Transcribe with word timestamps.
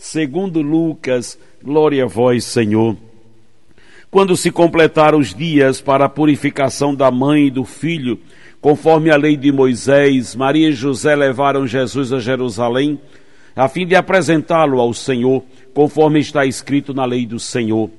segundo 0.00 0.62
Lucas, 0.62 1.38
glória 1.62 2.04
a 2.04 2.06
vós, 2.06 2.44
Senhor. 2.44 2.96
Quando 4.10 4.34
se 4.34 4.50
completaram 4.50 5.18
os 5.18 5.34
dias 5.34 5.82
para 5.82 6.06
a 6.06 6.08
purificação 6.08 6.94
da 6.94 7.10
mãe 7.10 7.46
e 7.46 7.50
do 7.50 7.64
filho, 7.64 8.18
conforme 8.62 9.10
a 9.10 9.16
lei 9.16 9.36
de 9.36 9.52
Moisés, 9.52 10.34
Maria 10.34 10.70
e 10.70 10.72
José 10.72 11.14
levaram 11.14 11.66
Jesus 11.66 12.12
a 12.12 12.18
Jerusalém, 12.18 12.98
a 13.54 13.68
fim 13.68 13.86
de 13.86 13.94
apresentá-lo 13.94 14.80
ao 14.80 14.94
Senhor, 14.94 15.44
conforme 15.74 16.18
está 16.18 16.46
escrito 16.46 16.94
na 16.94 17.04
lei 17.04 17.26
do 17.26 17.38
Senhor. 17.38 17.90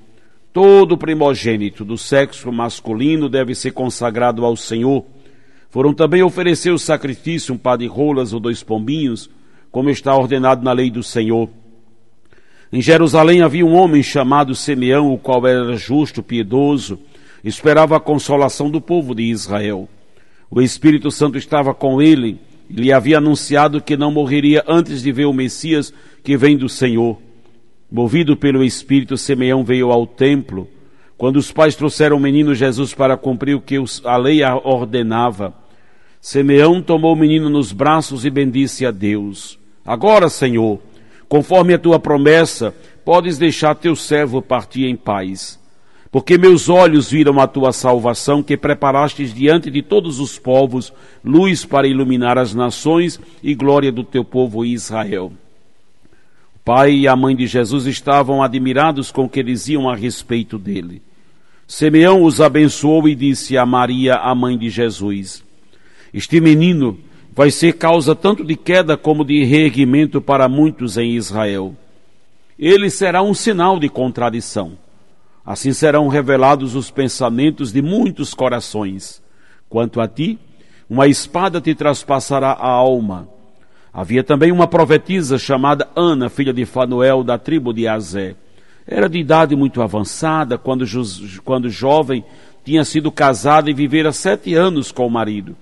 Todo 0.51 0.97
primogênito 0.97 1.85
do 1.85 1.99
sexo 1.99 2.51
masculino 2.51 3.29
deve 3.29 3.53
ser 3.53 3.71
consagrado 3.71 4.43
ao 4.43 4.57
Senhor 4.57 5.05
foram 5.69 5.93
também 5.93 6.21
oferecer 6.21 6.71
o 6.71 6.77
sacrifício 6.77 7.55
um 7.55 7.57
par 7.57 7.77
de 7.77 7.87
rolas 7.87 8.33
ou 8.33 8.41
dois 8.41 8.61
pombinhos, 8.61 9.29
como 9.71 9.89
está 9.89 10.13
ordenado 10.13 10.61
na 10.65 10.73
lei 10.73 10.91
do 10.91 11.01
Senhor. 11.01 11.47
Em 12.73 12.81
Jerusalém 12.81 13.41
havia 13.41 13.65
um 13.65 13.73
homem 13.73 14.01
chamado 14.01 14.55
Simeão, 14.55 15.13
o 15.13 15.17
qual 15.17 15.45
era 15.45 15.75
justo, 15.75 16.23
piedoso, 16.23 16.97
esperava 17.43 17.97
a 17.97 17.99
consolação 17.99 18.69
do 18.69 18.79
povo 18.79 19.13
de 19.13 19.23
Israel. 19.23 19.89
O 20.49 20.61
Espírito 20.61 21.11
Santo 21.11 21.37
estava 21.37 21.73
com 21.73 22.01
ele 22.01 22.39
e 22.69 22.73
lhe 22.73 22.93
havia 22.93 23.17
anunciado 23.17 23.81
que 23.81 23.97
não 23.97 24.11
morreria 24.11 24.63
antes 24.65 25.01
de 25.01 25.11
ver 25.11 25.25
o 25.25 25.33
Messias 25.33 25.93
que 26.23 26.37
vem 26.37 26.55
do 26.55 26.69
Senhor. 26.69 27.17
Movido 27.91 28.37
pelo 28.37 28.63
Espírito, 28.63 29.17
Simeão 29.17 29.65
veio 29.65 29.91
ao 29.91 30.07
templo. 30.07 30.65
Quando 31.17 31.35
os 31.35 31.51
pais 31.51 31.75
trouxeram 31.75 32.15
o 32.15 32.21
menino 32.21 32.55
Jesus 32.55 32.93
para 32.93 33.17
cumprir 33.17 33.53
o 33.53 33.61
que 33.61 33.75
a 34.05 34.15
lei 34.15 34.39
ordenava, 34.63 35.53
Simeão 36.21 36.81
tomou 36.81 37.13
o 37.13 37.17
menino 37.17 37.49
nos 37.49 37.73
braços 37.73 38.23
e 38.23 38.29
bendisse 38.29 38.85
a 38.85 38.91
Deus. 38.91 39.59
Agora, 39.85 40.29
Senhor, 40.29 40.79
conforme 41.31 41.73
a 41.73 41.79
tua 41.79 41.97
promessa, 41.97 42.75
podes 43.05 43.37
deixar 43.37 43.73
teu 43.73 43.95
servo 43.95 44.41
partir 44.41 44.83
em 44.83 44.97
paz. 44.97 45.57
Porque 46.11 46.37
meus 46.37 46.67
olhos 46.67 47.09
viram 47.09 47.39
a 47.39 47.47
tua 47.47 47.71
salvação 47.71 48.43
que 48.43 48.57
preparastes 48.57 49.33
diante 49.33 49.71
de 49.71 49.81
todos 49.81 50.19
os 50.19 50.37
povos, 50.37 50.91
luz 51.23 51.63
para 51.63 51.87
iluminar 51.87 52.37
as 52.37 52.53
nações 52.53 53.17
e 53.41 53.55
glória 53.55 53.93
do 53.93 54.03
teu 54.03 54.25
povo 54.25 54.65
Israel. 54.65 55.31
O 56.53 56.59
pai 56.65 56.91
e 56.95 57.07
a 57.07 57.15
mãe 57.15 57.33
de 57.33 57.47
Jesus 57.47 57.85
estavam 57.85 58.43
admirados 58.43 59.09
com 59.09 59.23
o 59.23 59.29
que 59.29 59.41
diziam 59.41 59.89
a 59.89 59.95
respeito 59.95 60.59
dele. 60.59 61.01
Simeão 61.65 62.23
os 62.23 62.41
abençoou 62.41 63.07
e 63.07 63.15
disse 63.15 63.57
a 63.57 63.65
Maria, 63.65 64.15
a 64.15 64.35
mãe 64.35 64.57
de 64.57 64.69
Jesus: 64.69 65.41
este 66.13 66.41
menino 66.41 66.97
vai 67.31 67.49
ser 67.49 67.73
causa 67.73 68.13
tanto 68.13 68.43
de 68.43 68.55
queda 68.55 68.97
como 68.97 69.23
de 69.23 69.43
reerguimento 69.43 70.21
para 70.21 70.49
muitos 70.49 70.97
em 70.97 71.15
Israel. 71.15 71.75
Ele 72.59 72.89
será 72.89 73.21
um 73.21 73.33
sinal 73.33 73.79
de 73.79 73.89
contradição. 73.89 74.77
Assim 75.45 75.73
serão 75.73 76.07
revelados 76.07 76.75
os 76.75 76.91
pensamentos 76.91 77.71
de 77.71 77.81
muitos 77.81 78.33
corações. 78.33 79.21
Quanto 79.69 79.99
a 79.99 80.07
ti, 80.07 80.37
uma 80.89 81.07
espada 81.07 81.59
te 81.59 81.73
traspassará 81.73 82.51
a 82.51 82.67
alma. 82.67 83.27
Havia 83.93 84.23
também 84.23 84.51
uma 84.51 84.67
profetisa 84.67 85.37
chamada 85.37 85.89
Ana, 85.95 86.29
filha 86.29 86.53
de 86.53 86.65
Fanuel, 86.65 87.23
da 87.23 87.37
tribo 87.37 87.73
de 87.73 87.87
Azé. 87.87 88.35
Era 88.85 89.09
de 89.09 89.17
idade 89.17 89.55
muito 89.55 89.81
avançada, 89.81 90.57
quando, 90.57 90.85
quando 91.43 91.69
jovem, 91.69 92.23
tinha 92.63 92.85
sido 92.85 93.11
casada 93.11 93.69
e 93.69 93.73
vivera 93.73 94.11
sete 94.11 94.53
anos 94.53 94.91
com 94.91 95.07
o 95.07 95.09
marido. 95.09 95.55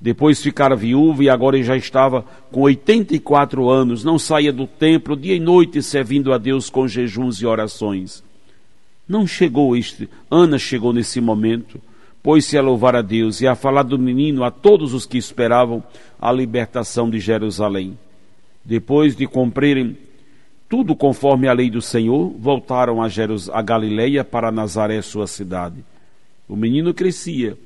Depois 0.00 0.42
ficara 0.42 0.76
viúva 0.76 1.24
e 1.24 1.30
agora 1.30 1.62
já 1.62 1.76
estava 1.76 2.24
com 2.50 2.60
84 2.62 3.68
anos, 3.70 4.04
não 4.04 4.18
saía 4.18 4.52
do 4.52 4.66
templo 4.66 5.16
dia 5.16 5.34
e 5.34 5.40
noite 5.40 5.82
servindo 5.82 6.32
a 6.32 6.38
Deus 6.38 6.68
com 6.68 6.86
jejuns 6.86 7.40
e 7.40 7.46
orações. 7.46 8.22
Não 9.08 9.26
chegou 9.26 9.76
este, 9.76 10.08
Ana 10.30 10.58
chegou 10.58 10.92
nesse 10.92 11.20
momento, 11.20 11.80
pôs-se 12.22 12.58
a 12.58 12.62
louvar 12.62 12.96
a 12.96 13.02
Deus 13.02 13.40
e 13.40 13.46
a 13.46 13.54
falar 13.54 13.84
do 13.84 13.98
menino 13.98 14.44
a 14.44 14.50
todos 14.50 14.92
os 14.92 15.06
que 15.06 15.16
esperavam 15.16 15.82
a 16.20 16.30
libertação 16.30 17.08
de 17.08 17.20
Jerusalém. 17.20 17.96
Depois 18.64 19.14
de 19.14 19.26
cumprirem 19.26 19.96
tudo 20.68 20.96
conforme 20.96 21.46
a 21.46 21.52
lei 21.52 21.70
do 21.70 21.80
Senhor, 21.80 22.34
voltaram 22.38 23.00
a, 23.00 23.08
Jerus 23.08 23.48
a 23.48 23.62
Galileia 23.62 24.24
para 24.24 24.50
Nazaré, 24.50 25.00
sua 25.00 25.28
cidade. 25.28 25.84
O 26.48 26.56
menino 26.56 26.92
crescia, 26.92 27.56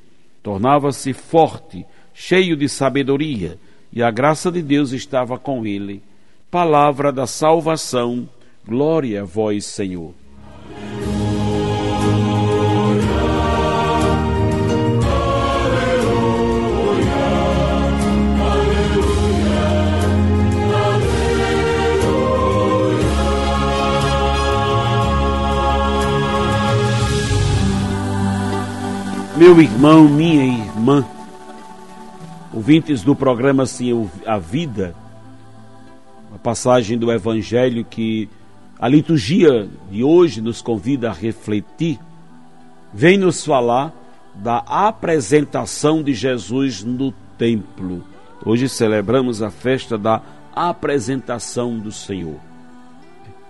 tornava-se 0.42 1.14
forte, 1.14 1.86
cheio 2.14 2.56
de 2.56 2.68
sabedoria, 2.68 3.58
e 3.92 4.02
a 4.02 4.10
graça 4.10 4.50
de 4.50 4.62
Deus 4.62 4.92
estava 4.92 5.38
com 5.38 5.66
ele. 5.66 6.02
Palavra 6.50 7.12
da 7.12 7.26
salvação, 7.26 8.28
glória 8.66 9.22
a 9.22 9.24
vós, 9.24 9.64
Senhor. 9.64 10.14
Meu 29.40 29.58
irmão, 29.58 30.06
minha 30.06 30.44
irmã, 30.44 31.02
ouvintes 32.60 33.02
do 33.02 33.16
programa 33.16 33.64
Sim 33.64 34.10
a 34.26 34.36
Vida, 34.36 34.94
a 36.34 36.36
passagem 36.36 36.98
do 36.98 37.10
Evangelho 37.10 37.82
que 37.86 38.28
a 38.78 38.86
liturgia 38.86 39.66
de 39.90 40.04
hoje 40.04 40.42
nos 40.42 40.60
convida 40.60 41.08
a 41.08 41.12
refletir, 41.14 41.98
vem 42.92 43.16
nos 43.16 43.46
falar 43.46 43.94
da 44.34 44.58
apresentação 44.58 46.02
de 46.02 46.12
Jesus 46.12 46.84
no 46.84 47.12
templo. 47.38 48.04
Hoje 48.44 48.68
celebramos 48.68 49.40
a 49.40 49.50
festa 49.50 49.96
da 49.96 50.20
apresentação 50.54 51.78
do 51.78 51.90
Senhor, 51.90 52.38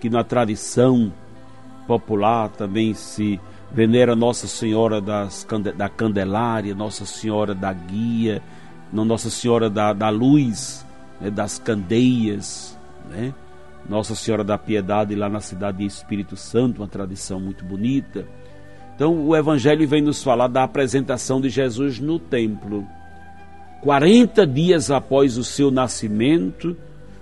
que 0.00 0.08
na 0.08 0.22
tradição 0.22 1.12
popular 1.84 2.48
também 2.48 2.94
se 2.94 3.40
venera 3.72 4.14
Nossa 4.14 4.46
Senhora 4.46 5.00
das, 5.00 5.44
da 5.76 5.88
Candelária, 5.88 6.76
Nossa 6.76 7.04
Senhora 7.04 7.56
da 7.56 7.72
Guia, 7.72 8.40
nossa 8.92 9.30
Senhora 9.30 9.70
da, 9.70 9.92
da 9.92 10.08
Luz, 10.08 10.84
né, 11.20 11.30
das 11.30 11.58
Candeias, 11.58 12.78
né? 13.08 13.34
Nossa 13.88 14.14
Senhora 14.14 14.44
da 14.44 14.58
Piedade 14.58 15.14
lá 15.14 15.28
na 15.28 15.40
cidade 15.40 15.78
de 15.78 15.86
Espírito 15.86 16.36
Santo, 16.36 16.82
uma 16.82 16.88
tradição 16.88 17.40
muito 17.40 17.64
bonita. 17.64 18.26
Então 18.94 19.26
o 19.26 19.34
Evangelho 19.34 19.88
vem 19.88 20.02
nos 20.02 20.22
falar 20.22 20.48
da 20.48 20.62
apresentação 20.62 21.40
de 21.40 21.48
Jesus 21.48 21.98
no 21.98 22.18
templo. 22.18 22.86
40 23.80 24.46
dias 24.46 24.90
após 24.90 25.38
o 25.38 25.44
seu 25.44 25.70
nascimento, 25.70 26.76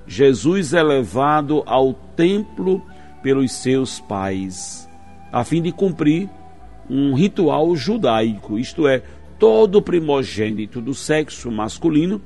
Jesus 0.06 0.74
é 0.74 0.82
levado 0.82 1.62
ao 1.66 1.94
templo 1.94 2.84
pelos 3.22 3.52
seus 3.52 4.00
pais, 4.00 4.88
a 5.31 5.44
fim 5.44 5.62
de 5.62 5.70
cumprir 5.70 6.28
um 6.90 7.14
ritual 7.14 7.76
judaico, 7.76 8.58
isto 8.58 8.88
é, 8.88 9.02
todo 9.38 9.81
primogênito 9.81 10.81
do 10.81 10.94
sexo 10.94 11.50
masculino 11.50 12.20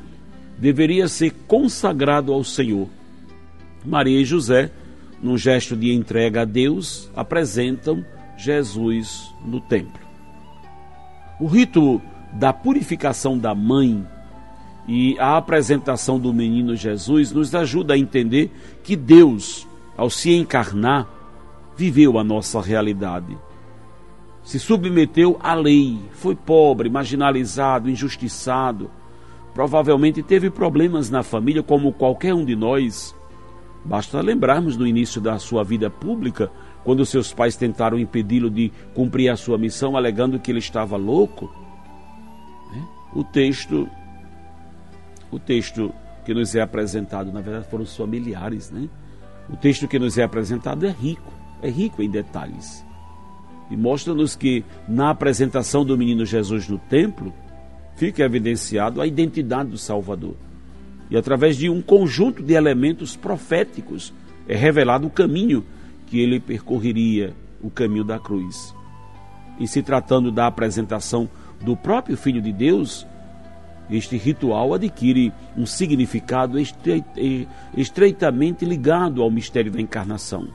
deveria 0.59 1.09
ser 1.09 1.33
consagrado 1.47 2.33
ao 2.33 2.43
Senhor. 2.43 2.89
Maria 3.85 4.21
e 4.21 4.25
José, 4.25 4.71
num 5.23 5.37
gesto 5.37 5.77
de 5.77 5.93
entrega 5.93 6.43
a 6.43 6.45
Deus, 6.45 7.11
apresentam 7.15 8.05
Jesus 8.37 9.33
no 9.45 9.61
templo. 9.61 10.01
O 11.41 11.47
rito 11.47 12.01
da 12.33 12.53
purificação 12.53 13.37
da 13.37 13.55
mãe 13.55 14.07
e 14.89 15.17
a 15.19 15.37
apresentação 15.37 16.19
do 16.19 16.33
menino 16.33 16.75
Jesus 16.75 17.31
nos 17.33 17.55
ajuda 17.55 17.95
a 17.95 17.99
entender 17.99 18.51
que 18.83 18.97
Deus, 18.97 19.67
ao 19.97 20.09
se 20.09 20.33
encarnar, 20.33 21.09
viveu 21.77 22.19
a 22.19 22.25
nossa 22.25 22.61
realidade 22.61 23.37
se 24.43 24.59
submeteu 24.59 25.39
à 25.41 25.55
lei, 25.55 25.99
foi 26.13 26.35
pobre, 26.35 26.89
marginalizado, 26.89 27.89
injustiçado, 27.89 28.91
provavelmente 29.55 30.23
teve 30.23 30.51
problemas 30.51 31.11
na 31.11 31.23
família, 31.23 31.63
como 31.63 31.93
qualquer 31.93 32.35
um 32.35 32.45
de 32.45 32.57
nós, 32.57 33.15
Basta 33.85 34.21
lembrarmos 34.21 34.77
do 34.77 34.87
início 34.87 35.21
da 35.21 35.39
sua 35.39 35.65
vida 35.65 35.91
pública, 35.91 36.51
quando 36.85 37.05
seus 37.05 37.33
pais 37.33 37.57
tentaram 37.57 37.99
impedi-lo 37.99 38.49
de 38.49 38.73
cumprir 38.95 39.29
a 39.29 39.37
sua 39.37 39.59
missão, 39.59 39.97
alegando 39.97 40.39
que 40.39 40.51
ele 40.51 40.61
estava 40.61 40.97
louco. 40.97 41.47
Né? 42.73 42.89
O 43.15 43.25
texto, 43.25 43.89
o 45.31 45.39
texto 45.39 45.93
que 46.25 46.33
nos 46.33 46.55
é 46.55 46.61
apresentado, 46.61 47.33
na 47.33 47.41
verdade, 47.41 47.69
foram 47.69 47.83
os 47.83 47.97
familiares, 47.97 48.71
né? 48.71 48.89
O 49.51 49.57
texto 49.57 49.89
que 49.89 49.99
nos 49.99 50.17
é 50.17 50.23
apresentado 50.23 50.87
é 50.87 50.91
rico, 50.91 51.33
é 51.61 51.69
rico 51.69 52.01
em 52.01 52.09
detalhes. 52.09 52.87
E 53.73 53.77
mostra-nos 53.77 54.37
que 54.37 54.63
na 54.87 55.09
apresentação 55.09 55.83
do 55.83 55.97
menino 55.97 56.27
Jesus 56.27 56.69
no 56.69 56.77
templo, 56.77 57.33
fica 57.97 58.23
evidenciado 58.23 59.01
a 59.01 59.07
identidade 59.07 59.71
do 59.71 59.79
Salvador. 59.79 60.37
E 61.11 61.17
através 61.17 61.57
de 61.57 61.71
um 61.71 61.81
conjunto 61.81 62.43
de 62.43 62.53
elementos 62.53 63.17
proféticos 63.17 64.13
é 64.47 64.55
revelado 64.55 65.07
o 65.07 65.11
caminho 65.11 65.65
que 66.07 66.21
ele 66.21 66.39
percorreria, 66.39 67.35
o 67.63 67.71
caminho 67.71 68.05
da 68.05 68.19
cruz. 68.19 68.75
E 69.59 69.67
se 69.67 69.83
tratando 69.83 70.31
da 70.31 70.47
apresentação 70.47 71.27
do 71.63 71.75
próprio 71.75 72.17
Filho 72.17 72.43
de 72.43 72.53
Deus, 72.53 73.07
este 73.91 74.19
ritual 74.19 74.75
adquire 74.75 75.33
um 75.57 75.65
significado 75.65 76.59
estreitamente 77.75 78.67
ligado 78.67 79.23
ao 79.23 79.31
mistério 79.31 79.73
da 79.73 79.81
encarnação. 79.81 80.49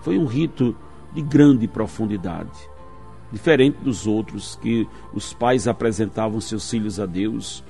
Foi 0.00 0.18
um 0.18 0.24
rito 0.24 0.76
de 1.14 1.22
grande 1.22 1.68
profundidade, 1.68 2.50
diferente 3.30 3.78
dos 3.78 4.06
outros 4.06 4.56
que 4.56 4.88
os 5.12 5.32
pais 5.32 5.68
apresentavam 5.68 6.40
seus 6.40 6.68
filhos 6.68 6.98
a 6.98 7.06
Deus 7.06 7.64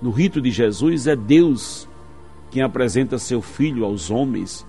no 0.00 0.10
rito 0.10 0.40
de 0.40 0.50
Jesus, 0.50 1.06
é 1.06 1.16
Deus 1.16 1.88
quem 2.50 2.62
apresenta 2.62 3.18
seu 3.18 3.40
filho 3.40 3.84
aos 3.84 4.10
homens 4.10 4.66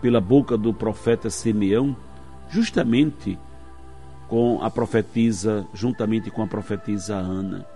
pela 0.00 0.20
boca 0.20 0.56
do 0.56 0.72
profeta 0.72 1.28
Simeão, 1.30 1.96
justamente 2.48 3.38
com 4.28 4.62
a 4.62 4.70
profetisa, 4.70 5.66
juntamente 5.74 6.30
com 6.30 6.42
a 6.42 6.46
profetisa 6.46 7.16
Ana. 7.16 7.66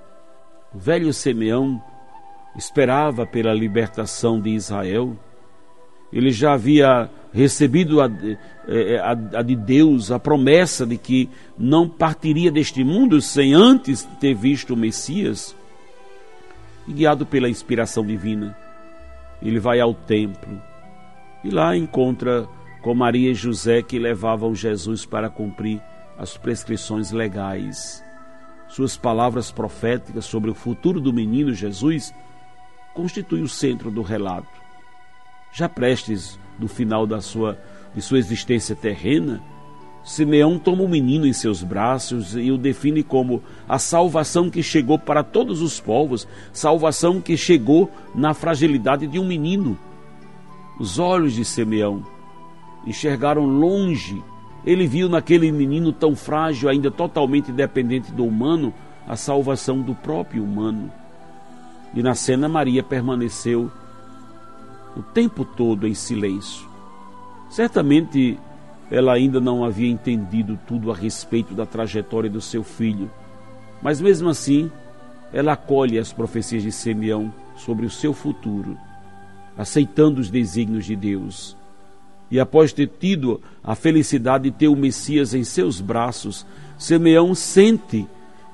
O 0.72 0.78
velho 0.78 1.12
Simeão 1.12 1.82
esperava 2.56 3.26
pela 3.26 3.52
libertação 3.52 4.40
de 4.40 4.50
Israel. 4.50 5.16
Ele 6.12 6.30
já 6.30 6.54
havia 6.54 7.10
recebido 7.32 8.00
a, 8.00 8.10
eh, 8.68 8.98
a, 8.98 9.38
a, 9.38 9.42
de 9.42 9.54
Deus 9.54 10.10
a 10.10 10.18
promessa 10.18 10.84
de 10.86 10.96
que 10.96 11.28
não 11.56 11.88
partiria 11.88 12.50
deste 12.50 12.82
mundo 12.82 13.20
sem 13.20 13.54
antes 13.54 14.04
ter 14.20 14.34
visto 14.34 14.74
o 14.74 14.76
Messias 14.76 15.54
e 16.88 16.92
guiado 16.92 17.24
pela 17.24 17.48
inspiração 17.48 18.04
divina, 18.04 18.56
ele 19.40 19.60
vai 19.60 19.78
ao 19.78 19.94
templo 19.94 20.60
e 21.44 21.50
lá 21.50 21.76
encontra 21.76 22.48
com 22.82 22.94
Maria 22.94 23.30
e 23.30 23.34
José 23.34 23.82
que 23.82 23.98
levavam 23.98 24.54
Jesus 24.54 25.06
para 25.06 25.30
cumprir 25.30 25.80
as 26.18 26.36
prescrições 26.36 27.12
legais. 27.12 28.04
Suas 28.68 28.96
palavras 28.96 29.50
proféticas 29.50 30.24
sobre 30.24 30.50
o 30.50 30.54
futuro 30.54 31.00
do 31.00 31.12
menino 31.12 31.52
Jesus 31.52 32.12
constituem 32.94 33.42
o 33.42 33.48
centro 33.48 33.90
do 33.90 34.02
relato. 34.02 34.59
Já 35.52 35.68
prestes 35.68 36.38
do 36.58 36.68
final 36.68 37.06
da 37.06 37.20
sua, 37.20 37.58
de 37.94 38.00
sua 38.00 38.18
existência 38.18 38.76
terrena, 38.76 39.42
Simeão 40.02 40.58
toma 40.58 40.82
o 40.82 40.88
menino 40.88 41.26
em 41.26 41.32
seus 41.32 41.62
braços 41.62 42.34
e 42.34 42.50
o 42.50 42.56
define 42.56 43.02
como 43.02 43.42
a 43.68 43.78
salvação 43.78 44.48
que 44.48 44.62
chegou 44.62 44.98
para 44.98 45.22
todos 45.22 45.60
os 45.60 45.78
povos, 45.78 46.26
salvação 46.52 47.20
que 47.20 47.36
chegou 47.36 47.90
na 48.14 48.32
fragilidade 48.32 49.06
de 49.06 49.18
um 49.18 49.26
menino. 49.26 49.78
Os 50.78 50.98
olhos 50.98 51.34
de 51.34 51.44
Simeão 51.44 52.02
enxergaram 52.86 53.44
longe, 53.44 54.22
ele 54.64 54.86
viu 54.86 55.08
naquele 55.08 55.52
menino 55.52 55.92
tão 55.92 56.16
frágil, 56.16 56.70
ainda 56.70 56.90
totalmente 56.90 57.52
dependente 57.52 58.10
do 58.10 58.24
humano, 58.24 58.72
a 59.06 59.16
salvação 59.16 59.82
do 59.82 59.94
próprio 59.94 60.42
humano. 60.42 60.90
E 61.94 62.02
na 62.02 62.14
cena, 62.14 62.48
Maria 62.48 62.82
permaneceu 62.82 63.70
o 64.96 65.02
tempo 65.02 65.44
todo 65.44 65.86
em 65.86 65.94
silêncio. 65.94 66.68
Certamente 67.48 68.38
ela 68.90 69.12
ainda 69.12 69.40
não 69.40 69.64
havia 69.64 69.88
entendido 69.88 70.58
tudo 70.66 70.90
a 70.90 70.94
respeito 70.94 71.54
da 71.54 71.64
trajetória 71.64 72.28
do 72.28 72.40
seu 72.40 72.64
filho, 72.64 73.10
mas 73.80 74.00
mesmo 74.00 74.28
assim, 74.28 74.70
ela 75.32 75.52
acolhe 75.52 75.98
as 75.98 76.12
profecias 76.12 76.62
de 76.62 76.72
Simeão 76.72 77.32
sobre 77.56 77.86
o 77.86 77.90
seu 77.90 78.12
futuro, 78.12 78.76
aceitando 79.56 80.20
os 80.20 80.28
desígnios 80.28 80.84
de 80.84 80.96
Deus. 80.96 81.56
E 82.30 82.38
após 82.38 82.72
ter 82.72 82.88
tido 82.88 83.40
a 83.62 83.74
felicidade 83.74 84.44
de 84.44 84.50
ter 84.50 84.68
o 84.68 84.76
Messias 84.76 85.34
em 85.34 85.44
seus 85.44 85.80
braços, 85.80 86.46
Simeão 86.76 87.34
sente 87.34 88.06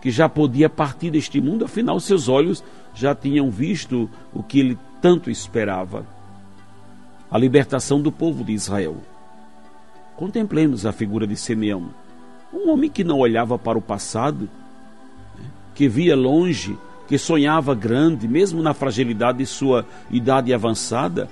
que 0.03 0.11
já 0.11 0.29
podia 0.29 0.69
partir 0.69 1.11
deste 1.11 1.41
mundo, 1.41 1.65
afinal, 1.65 1.99
seus 1.99 2.29
olhos 2.29 2.63
já 2.95 3.15
tinham 3.15 3.51
visto 3.51 4.09
o 4.33 4.43
que 4.43 4.61
ele 4.61 4.79
tanto 5.01 5.31
esperava 5.31 6.16
a 7.31 7.39
libertação 7.39 8.01
do 8.01 8.13
povo 8.13 8.45
de 8.45 8.53
Israel. 8.53 8.97
Contemplemos 10.17 10.87
a 10.87 10.93
figura 10.93 11.27
de 11.27 11.37
Simeão, 11.37 11.91
um 12.53 12.71
homem 12.71 12.89
que 12.89 13.05
não 13.05 13.19
olhava 13.19 13.59
para 13.59 13.77
o 13.77 13.83
passado, 13.83 14.49
que 15.75 15.89
via 15.89 16.17
longe, 16.17 16.79
que 17.07 17.19
sonhava 17.19 17.75
grande, 17.75 18.27
mesmo 18.27 18.63
na 18.63 18.73
fragilidade 18.73 19.39
de 19.39 19.47
sua 19.47 19.85
idade 20.11 20.53
avançada. 20.55 21.29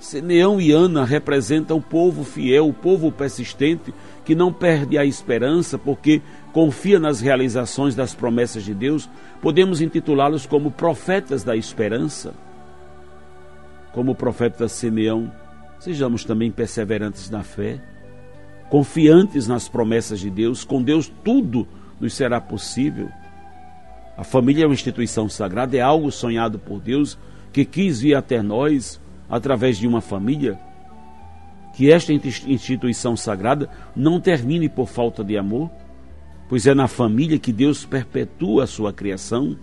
Simeão 0.00 0.60
e 0.60 0.72
Ana 0.72 1.04
representam 1.04 1.78
o 1.78 1.82
povo 1.82 2.24
fiel, 2.24 2.68
o 2.68 2.72
povo 2.72 3.12
persistente, 3.12 3.92
que 4.24 4.34
não 4.34 4.52
perde 4.52 4.96
a 4.96 5.04
esperança 5.04 5.78
porque 5.78 6.22
confia 6.52 6.98
nas 6.98 7.20
realizações 7.20 7.94
das 7.94 8.14
promessas 8.14 8.64
de 8.64 8.74
Deus. 8.74 9.08
Podemos 9.40 9.80
intitulá-los 9.80 10.46
como 10.46 10.70
profetas 10.70 11.42
da 11.44 11.56
esperança. 11.56 12.34
Como 13.94 14.12
o 14.12 14.14
profeta 14.14 14.68
Simeão, 14.68 15.32
sejamos 15.78 16.24
também 16.24 16.50
perseverantes 16.50 17.30
na 17.30 17.42
fé 17.42 17.80
confiantes 18.74 19.46
nas 19.46 19.68
promessas 19.68 20.18
de 20.18 20.28
Deus, 20.28 20.64
com 20.64 20.82
Deus 20.82 21.08
tudo 21.22 21.64
nos 22.00 22.14
será 22.14 22.40
possível. 22.40 23.08
A 24.16 24.24
família 24.24 24.64
é 24.64 24.66
uma 24.66 24.74
instituição 24.74 25.28
sagrada, 25.28 25.76
é 25.76 25.80
algo 25.80 26.10
sonhado 26.10 26.58
por 26.58 26.80
Deus, 26.80 27.16
que 27.52 27.64
quis 27.64 28.00
vir 28.00 28.16
até 28.16 28.42
nós 28.42 29.00
através 29.30 29.78
de 29.78 29.86
uma 29.86 30.00
família. 30.00 30.58
Que 31.76 31.90
esta 31.90 32.12
instituição 32.12 33.16
sagrada 33.16 33.68
não 33.94 34.20
termine 34.20 34.68
por 34.68 34.88
falta 34.88 35.22
de 35.22 35.36
amor, 35.36 35.70
pois 36.48 36.66
é 36.66 36.74
na 36.74 36.88
família 36.88 37.38
que 37.38 37.52
Deus 37.52 37.84
perpetua 37.84 38.64
a 38.64 38.66
sua 38.66 38.92
criação. 38.92 39.56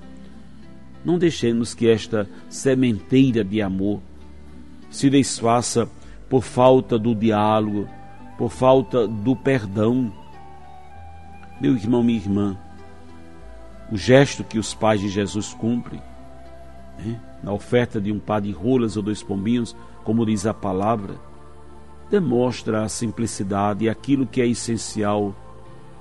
Não 1.03 1.17
deixemos 1.17 1.73
que 1.73 1.89
esta 1.89 2.29
sementeira 2.49 3.43
de 3.43 3.61
amor 3.61 4.01
se 4.91 5.09
desfaça 5.09 5.89
por 6.29 6.43
falta 6.43 6.99
do 6.99 7.15
diálogo, 7.15 7.87
por 8.37 8.51
falta 8.51 9.07
do 9.07 9.35
perdão. 9.35 10.13
Meu 11.59 11.75
irmão, 11.75 12.03
minha 12.03 12.19
irmã, 12.19 12.57
o 13.91 13.97
gesto 13.97 14.43
que 14.43 14.59
os 14.59 14.73
pais 14.73 14.99
de 14.99 15.09
Jesus 15.09 15.53
cumprem, 15.53 16.01
né, 16.99 17.19
na 17.41 17.51
oferta 17.51 17.99
de 17.99 18.11
um 18.11 18.19
par 18.19 18.41
de 18.41 18.51
rolas 18.51 18.97
ou 18.97 19.03
dois 19.03 19.23
pombinhos, 19.23 19.75
como 20.03 20.25
diz 20.25 20.45
a 20.45 20.53
palavra, 20.53 21.15
demonstra 22.09 22.83
a 22.83 22.89
simplicidade 22.89 23.85
e 23.85 23.89
aquilo 23.89 24.27
que 24.27 24.41
é 24.41 24.47
essencial 24.47 25.33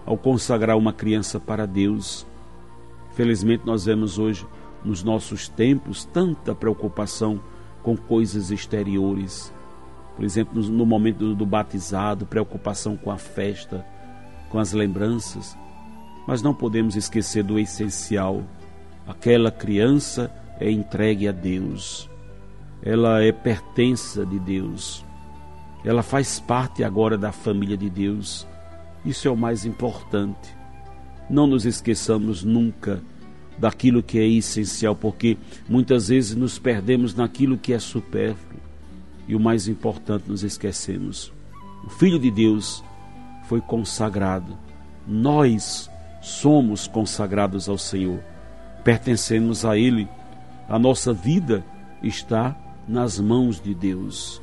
ao 0.04 0.16
consagrar 0.16 0.76
uma 0.76 0.92
criança 0.92 1.38
para 1.38 1.66
Deus. 1.66 2.26
Felizmente, 3.12 3.64
nós 3.64 3.85
vemos 3.85 4.18
hoje, 4.18 4.47
nos 4.85 5.04
nossos 5.04 5.47
tempos, 5.47 6.04
tanta 6.04 6.54
preocupação 6.54 7.40
com 7.82 7.96
coisas 7.96 8.50
exteriores 8.50 9.52
por 10.20 10.25
exemplo, 10.26 10.62
no, 10.62 10.84
momento 10.84 11.34
do 11.34 11.46
batizado, 11.46 12.26
preocupação 12.26 12.94
com 12.94 13.10
a 13.10 13.16
festa, 13.16 13.87
com 14.50 14.58
as 14.58 14.75
lembranças. 14.75 15.56
Mas 16.26 16.42
não 16.42 16.52
podemos 16.52 16.94
esquecer 16.94 17.42
do 17.42 17.58
essencial. 17.58 18.42
Aquela 19.06 19.50
criança 19.50 20.30
é 20.60 20.70
entregue 20.70 21.26
a 21.26 21.32
Deus. 21.32 22.06
Ela 22.82 23.22
é 23.22 23.32
pertença 23.32 24.26
de 24.26 24.38
Deus. 24.38 25.02
Ela 25.87 26.02
faz 26.02 26.38
parte 26.38 26.84
agora 26.84 27.16
da 27.16 27.32
família 27.32 27.78
de 27.78 27.88
Deus. 27.88 28.46
Isso 29.06 29.26
é 29.26 29.30
o 29.30 29.37
mais 29.37 29.64
importante. 29.64 30.54
Não 31.30 31.46
nos 31.46 31.64
esqueçamos 31.64 32.44
nunca 32.44 33.02
daquilo 33.59 34.02
que 34.02 34.19
é 34.19 34.26
essencial, 34.26 34.97
porque 34.97 35.37
muitas 35.69 36.09
vezes 36.09 36.35
nos 36.35 36.59
perdemos 36.59 37.14
naquilo 37.14 37.59
que 37.59 37.73
é 37.73 37.78
supérfluo 37.78 38.61
e 39.28 39.37
o 39.37 39.40
mais 39.40 39.69
importante 39.69 40.28
nos 40.28 40.42
esquecemos. 40.42 41.33
O 41.85 41.88
Filho 41.88 42.19
de 42.19 42.30
Deus 42.30 42.83
foi 43.45 43.61
consagrado. 43.61 44.59
Nós 45.07 45.90
somos 46.21 46.87
consagrados 46.87 47.69
ao 47.69 47.78
Senhor. 47.78 48.21
Pertencemos 48.85 49.64
a 49.64 49.76
Ele. 49.76 50.09
A 50.69 50.78
nossa 50.78 51.12
vida 51.12 51.64
está 52.02 52.57
nas 52.87 53.19
mãos 53.19 53.61
de 53.61 53.75
Deus. 53.75 54.42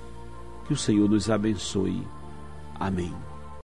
Que 0.65 0.73
o 0.73 0.77
Senhor 0.77 1.09
nos 1.09 1.29
abençoe. 1.29 2.01
Amém. 2.79 3.26